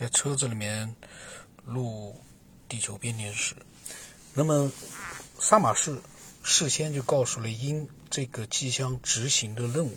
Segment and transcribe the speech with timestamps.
[0.00, 0.96] 在车子里面
[1.62, 2.18] 录
[2.70, 3.54] 地球编年史。
[4.32, 4.72] 那么，
[5.38, 6.00] 萨马士
[6.42, 9.94] 事先就告诉了鹰这个即将执行的任务，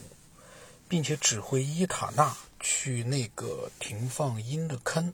[0.90, 5.14] 并且指挥伊塔纳去那个停放鹰的坑。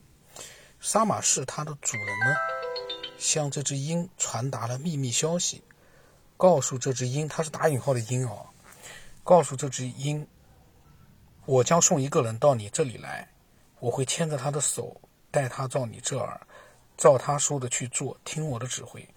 [0.80, 2.34] 萨马士它的主人呢，
[3.16, 5.62] 向这只鹰传达了秘密消息，
[6.36, 8.48] 告诉这只鹰，它是打引号的鹰哦，
[9.22, 10.26] 告诉这只鹰，
[11.46, 13.28] 我将送一个人到你这里来。
[13.80, 15.00] 我会牵着他的手，
[15.30, 16.46] 带他到你这儿，
[16.96, 19.08] 照他说的去做，听我的指挥。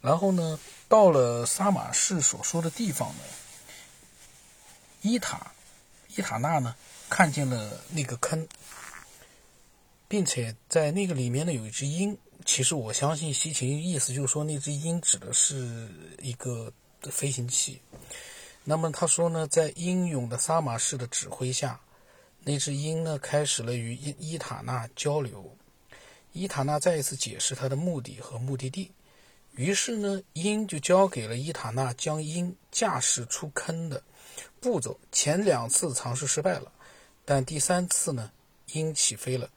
[0.00, 3.22] 然后呢，到了萨马士所说的地方呢，
[5.00, 5.52] 伊塔
[6.08, 6.74] 伊塔纳呢
[7.08, 8.46] 看见了那个坑，
[10.08, 12.16] 并且在那个里面呢有一只鹰。
[12.44, 15.88] 其实我相信西芹意思就是说，那只鹰指的是
[16.20, 16.72] 一个
[17.02, 17.80] 飞行器。
[18.64, 21.80] 那么他说呢，在英勇的萨马士的指挥下。
[22.44, 25.56] 那只鹰呢，开始了与伊伊塔纳交流。
[26.32, 28.90] 伊塔纳再一次解释他的目的和目的地。
[29.54, 34.02] 于是呢，鹰就交给了伊塔纳将鹰驾驶出坑的
[34.60, 34.98] 步骤。
[35.12, 36.72] 前两次尝试失败了，
[37.24, 38.32] 但第三次呢，
[38.72, 39.48] 鹰起飞了。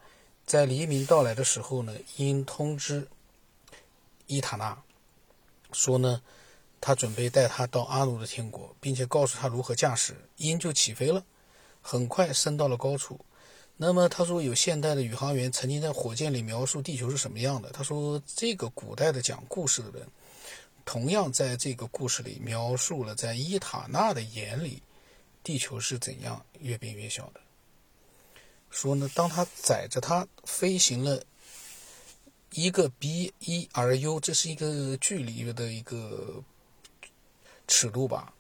[0.46, 3.08] 在黎明到来的时候呢，鹰通知
[4.28, 4.78] 伊塔纳
[5.72, 6.22] 说呢，
[6.80, 10.14] 他准备带他到阿努的天国，并且告诉他如何驾驶。
[10.38, 11.26] 鹰就起飞了。
[11.88, 13.20] 很快升到了高处。
[13.78, 17.70] 那么他说，有现代的宇航员曾经在火箭里描述地球是什么样的。
[17.70, 20.08] 他说，这个古代的讲故事的人，
[20.84, 24.82] 同样在这个故事里描述了在伊塔纳的眼里，
[25.44, 27.40] 地球是怎样越变越小的。
[28.72, 31.22] 说呢，当他载着他飞行了
[32.54, 36.44] 一个 B 一 R U，这是一个距离的一个
[37.68, 38.34] 尺度吧。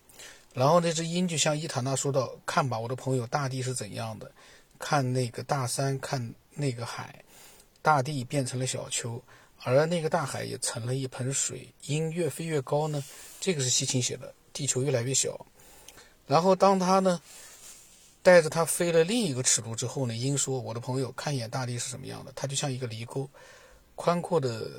[0.56, 4.32] 然后那只鹰就向伊塔纳说道：“看吧，我的朋友，大地是怎样的？
[4.80, 7.26] 看那个大山，看那个海，
[7.82, 9.22] 大地变成了小丘，
[9.64, 11.68] 而那个大海也成了一盆水。
[11.88, 13.04] 鹰越飞越高呢，
[13.42, 15.46] 这个是西芹写的，地球越来越小。
[16.26, 17.22] 然后当他呢
[18.24, 22.32] 带着它飞了另一个尺度之后呢，鹰说：我的朋友，看一眼大地是什么样的？
[22.34, 23.30] 它就像一个犁沟，
[23.96, 24.72] 宽阔的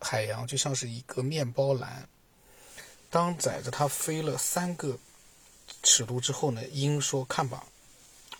[0.00, 2.08] 海洋就像是一个面包篮。”
[3.12, 4.98] 当载着它飞了三个
[5.82, 7.66] 尺度之后呢，鹰说：“看吧，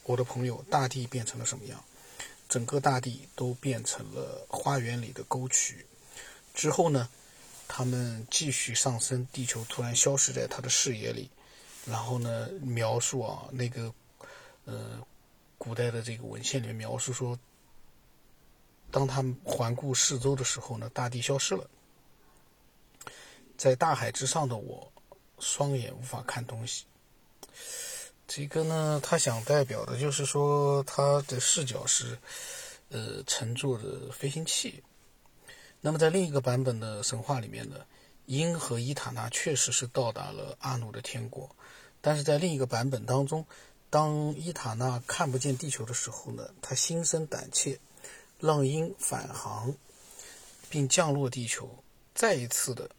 [0.05, 1.85] 我的朋友，大地变成了什么样？
[2.49, 5.85] 整个大地都变成了花园里的沟渠。
[6.55, 7.07] 之后呢，
[7.69, 11.29] 他们继续上升，地球突然消失在他的视野里。
[11.85, 13.93] 然后呢，描述啊，那个
[14.65, 15.07] 呃，
[15.59, 17.39] 古代的这个文献里面描述说，
[18.91, 21.69] 当他们环顾四周的时候呢，大地消失了。”
[23.63, 24.93] 在大海之上的我，
[25.39, 26.85] 双眼无法看东西。
[28.27, 32.19] 这个呢，他想代表的就是说，他的视角是，
[32.89, 34.83] 呃，乘坐着飞行器。
[35.81, 37.77] 那么，在另一个版本的神话里面呢，
[38.27, 41.49] 鹰和伊塔纳确实是到达了阿努的天国，
[42.01, 43.47] 但是在另一个版本当中，
[43.91, 47.79] 当伊塔纳看不见地球的时候呢，他心生胆怯，
[48.41, 49.73] 让鹰返航，
[50.69, 51.71] 并降落地球，
[52.13, 52.91] 再一次的。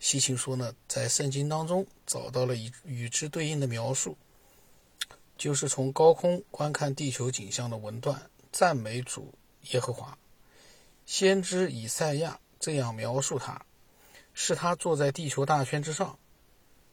[0.00, 4.16] 西芹说呢，在圣经当中找到了与与之对应的描述，
[5.36, 9.32] 就是从高空观看地球景象的文段，赞美主
[9.72, 10.16] 耶和华。
[11.04, 13.60] 先知以赛亚这样描述他：
[14.32, 16.18] 是他坐在地球大圈之上，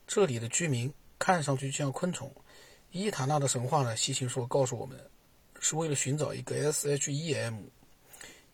[0.06, 2.30] 这里的居民看上去就像昆虫。
[2.90, 4.98] 伊塔纳的神话呢，西芹说告诉我们，
[5.60, 7.62] 是为了寻找一个 SHEM，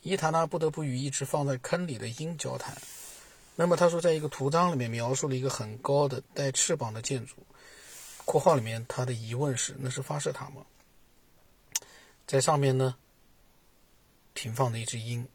[0.03, 2.77] 伊塔纳不得不与一只放在坑里的鹰交谈。
[3.57, 7.37] 那么他说，在一个图章里面描述了一个很高的带翅膀的建筑。
[8.25, 10.65] 括号里面他的疑问是：那是发射塔吗？
[12.27, 12.97] 在上面呢，
[14.35, 15.29] 停放的一只鹰。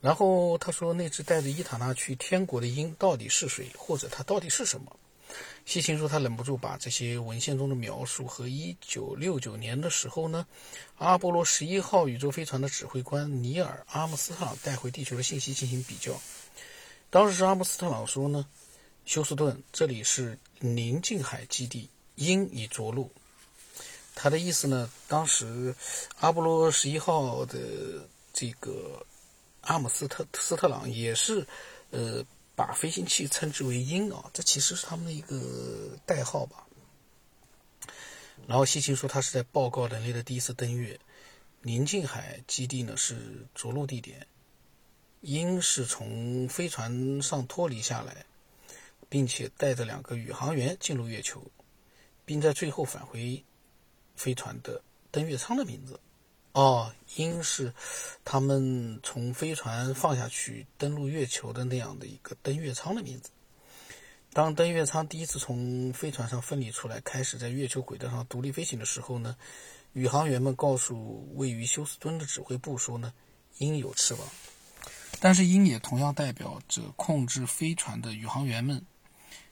[0.00, 4.96] 然后他说，那只带着伊塔纳去天国的鹰到底是谁，或者它到底是什么？
[5.64, 10.46] 西芹说，他忍不住把这些文献中的描述和1969年的时候呢，
[10.96, 16.18] 阿波罗十一号宇宙飞船的指挥官尼尔·阿姆斯特朗带回地球的信息进行比较。
[17.10, 18.46] 当时是阿姆斯特朗说呢，
[19.04, 23.12] 休斯顿，这里是宁静海基地，鹰已着陆。
[24.14, 25.74] 他的意思呢，当时
[26.20, 29.04] 阿波罗十一号的这个
[29.60, 31.46] 阿姆斯特斯特朗也是，
[31.90, 32.24] 呃。
[32.58, 36.66] 把飞行器称之为“鹰”啊，这其实是他们的一个代号吧。
[38.48, 40.98] 然后西奇说，他是在报告人类的第一次登月。
[41.62, 44.26] 宁静海基地呢是着陆地点。
[45.20, 48.26] 鹰是从飞船上脱离下来，
[49.08, 51.40] 并且带着两个宇航员进入月球，
[52.24, 53.44] 并在最后返回
[54.16, 54.82] 飞船的
[55.12, 56.00] 登月舱的名字。
[56.58, 57.72] 哦，鹰是
[58.24, 63.30] 他们从飞船放下去登陆月球的那样的一个登月舱的名字。
[64.32, 69.36] 当登月舱第一次从飞船上分离出来，开始在月球轨道上独立飞行的时候呢，
[69.92, 73.12] 宇航员们告诉位于休斯敦的指挥部说呢，
[73.58, 74.26] 鹰有翅膀。
[75.20, 78.84] 但是鹰也同样代表着控制飞船的宇航员们。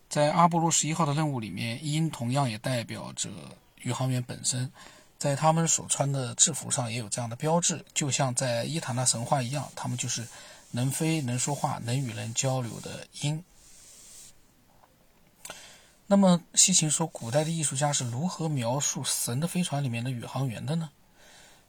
[0.08, 3.30] 在阿波罗十一号的任务里面，鹰同样也代表着
[3.76, 4.72] 宇航员本身。
[5.18, 10.26] 在他们所穿的制服上也有这样的标志，就像在伊塔纳神话一样，他们就是
[10.70, 13.42] 能飞、能说话、能与人交流的鹰。
[16.06, 20.90] 那么，西秦说，古代的艺术家是如何描述神的飞船里面的宇航员的呢？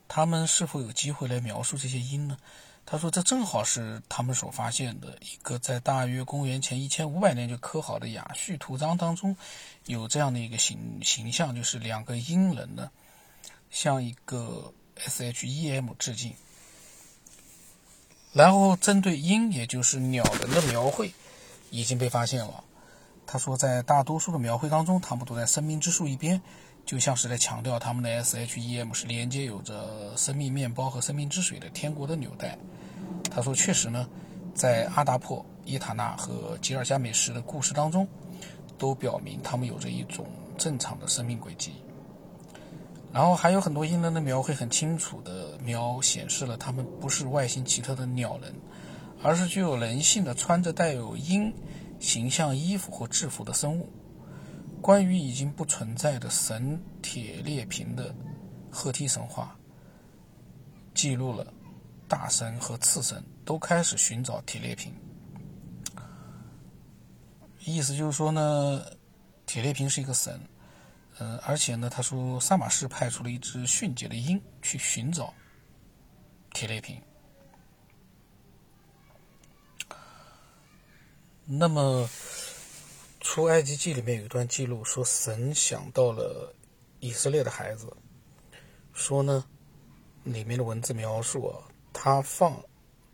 [0.08, 2.38] 他们是否有机会来描述这些鹰呢？
[2.86, 9.36] 他说，这正好是他们所发现的一个在大约公元前一千五百年就刻好的雅叙图章当中，
[9.86, 12.90] 有这样的一个形形象，就是两个鹰人呢，
[13.80, 16.34] 向一个 SHEM 致敬。
[18.34, 21.14] 然后，针对鹰，也就是鸟人的描绘，
[21.70, 22.64] 已经被发现了。
[23.28, 26.42] 他说，在大多数的描绘当中，他们都在生命之树一边，
[26.88, 32.58] 就像是在强调他们的 SHEM 是连接有着生命面包和生命之水的天国的纽带。
[33.30, 34.10] 他说，确实呢，
[34.56, 38.08] 在阿达珀、伊塔纳和吉尔加美什的故事当中，
[38.76, 40.26] 都表明他们有着一种
[40.58, 41.74] 正常的生命轨迹。
[43.18, 48.54] 然后还有很多英人的描绘很清楚的描显示了他们不是外形奇特的鸟人，
[49.24, 51.52] 而是具有人性的穿着带有鹰。
[52.00, 53.90] 形象衣服或制服的生物。
[54.84, 58.14] 关于已经不存在的神铁列平的
[58.70, 59.58] 赫梯神话，
[60.94, 61.52] 记录了
[62.08, 64.94] 大神和次神都开始寻找铁列平。
[67.66, 68.86] 意思就是说呢，
[69.48, 70.40] 铁列平是一个神，
[71.20, 75.34] 呃，而且呢，他说萨马士派出了一只迅捷的鹰去寻找
[76.54, 77.02] 铁列平。
[81.46, 82.08] 那么，
[83.22, 86.54] 《出埃及记》里面有一段记录，说神想到了
[87.00, 87.92] 以色列的孩子，
[88.94, 89.46] 说呢，
[90.24, 92.62] 里面的文字描述啊，他放，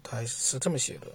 [0.02, 1.08] 他是这么写的，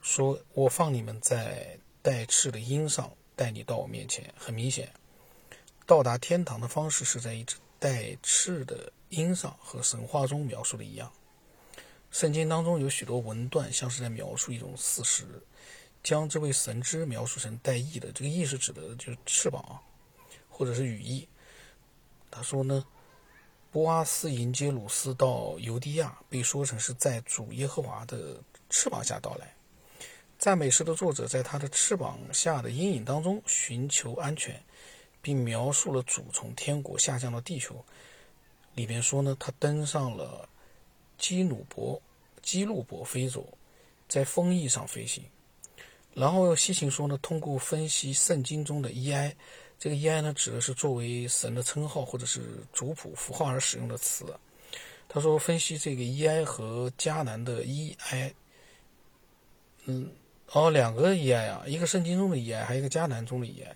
[0.00, 4.32] 说我放你们在带翅的鹰上，带你到我面前。
[4.38, 4.88] 很明显，
[5.86, 11.12] 到达天堂的方式是在一只带翅的鹰上，和神话中描述的一样。
[12.10, 15.24] 圣经当中有许多文段，像是在描述一种事实，
[16.02, 18.10] 将这位神之描述成带翼的。
[18.10, 19.78] 这个翼是指的就是翅膀，
[20.48, 21.28] 或者是羽翼。
[22.32, 22.84] 他说呢，
[23.70, 29.54] 波阿斯迎接鲁斯到犹地亚，被说成是在主耶和华的翅膀下到来。
[30.36, 34.60] 赞美诗的作者在他的翅膀下的阴影当中寻求安全，
[35.26, 37.84] 并描述了主从天国下降到地球。
[38.76, 40.48] 里边说呢，他登上了。
[41.18, 41.98] 基努伯、
[42.42, 43.42] 基路伯飞走，
[44.06, 45.24] 在风翼上飞行。
[46.12, 49.32] 然后西秦说呢，通过分析圣经中的 “ei”，
[49.78, 54.26] 这个 “ei” 呢，指的是作为神的称号或者是族谱符号而使用的词。
[55.08, 58.34] 他说，分析这个 “ei” 和迦南的 “ei”，
[59.86, 60.12] 嗯，
[60.52, 63.66] 哦，两个 “ei” 啊，一个圣经中的 “ei”，还有一个迦南中的 “ei”。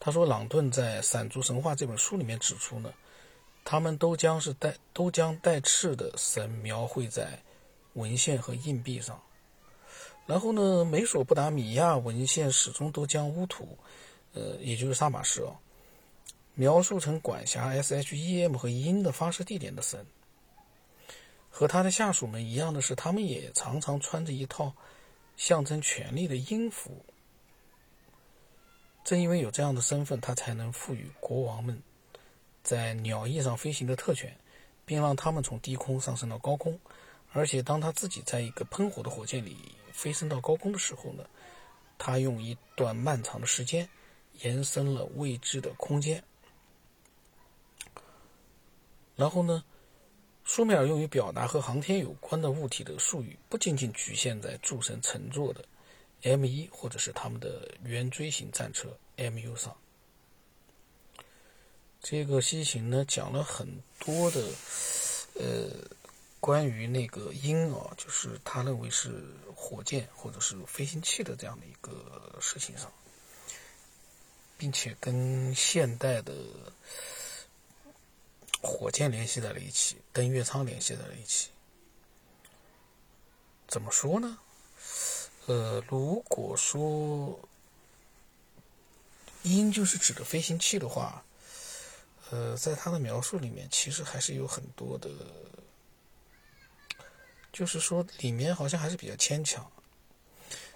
[0.00, 2.92] 他说，朗顿在《闪族神话》这本书里面指出呢。
[3.64, 7.38] 他们都将是带都将带翅的神描绘在
[7.92, 9.20] 文献和硬币上，
[10.24, 13.76] 然后呢，美索不达米亚文献始终都将乌土，
[14.32, 15.54] 呃，也就是萨马士哦，
[16.54, 20.06] 描述成管辖 SHEM 和鹰的发射地点的神。
[21.50, 24.72] 和他的下属们一样的是，他们也常常穿着一套
[25.36, 27.04] 象征权力的鹰服。
[29.08, 31.82] 正因为有这样的身份，他才能赋予国王们。
[32.62, 34.36] 在鸟翼上飞行的特权，
[34.84, 36.78] 并让他们从低空上升到高空。
[37.32, 39.56] 而且，当他自己在一个喷火的火箭里
[39.92, 41.24] 飞升到高空的时候呢，
[41.96, 43.88] 他用一段漫长的时间
[44.40, 46.22] 延伸了未知的空间。
[49.16, 49.64] 然后呢，
[50.44, 55.64] 苏美尔用于表达和航天有关的物体的术语，不仅仅局限在诸神乘坐的
[56.22, 59.76] M 一或者是他们的圆锥形战车 MU 上。
[62.00, 63.66] 这个西行呢，讲了很
[63.98, 64.40] 多的，
[65.34, 65.68] 呃，
[66.40, 72.92] 关于那个鹰啊，就是他认为是火箭或者是飞行器的这样的一个事情上，
[74.56, 76.32] 并且跟现代的
[78.62, 81.50] 火箭联系在了一起，登月舱联系在了一起。
[83.66, 84.38] 怎么说呢？
[85.48, 87.38] 呃，如果说
[89.42, 91.24] 鹰就是指的飞行器的话。
[92.30, 95.08] 呃，在他的描述里面，其实还是有很多的，
[97.50, 99.66] 就是说里面好像还是比较牵强。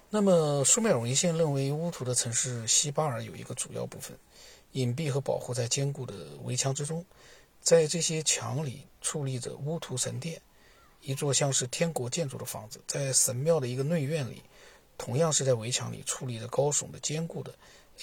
[0.09, 4.17] 那么，苏美尔文献认为乌图的城市西巴尔有一个主要部分，
[4.71, 7.05] 隐蔽和保护在坚固的围墙之中，
[7.61, 10.41] 在这些墙里矗立着乌图神殿，
[11.01, 14.41] 一座像是天国建筑的房子，在神庙的一个内院里，
[14.97, 17.53] 同样是在围墙里矗立着高耸的坚固的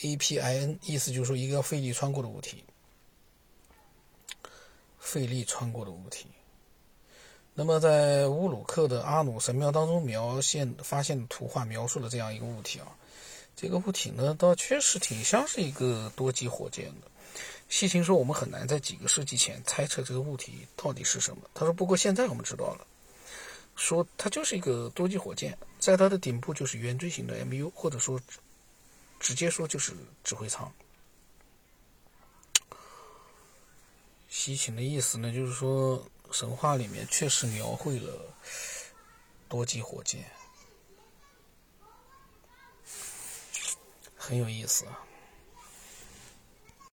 [0.02, 2.64] A P I N，意思就是说一个要费力穿过的物体。
[4.99, 6.26] 费力穿过的物体。
[7.54, 12.87] 那么，在乌鲁克的阿努神庙当中，描现发现的图画描述了这样一个物体啊。
[13.56, 17.09] 这个物体呢，倒确实挺像是一个多级火箭的。
[17.68, 21.42] 细情说，我们很难在几个世纪前猜测这个物体到底是什么。
[21.52, 22.87] 他说，不过现在我们知道了，
[23.80, 28.20] 说它就是一个多级火箭，在它的顶部就是圆锥形的 MU，或者说
[29.18, 30.70] 直接说就是指挥舱。
[34.28, 38.37] 西秦的意思呢，就是说神话里面确实描绘了
[39.49, 40.30] 多级火箭，
[44.14, 45.00] 很有意思啊。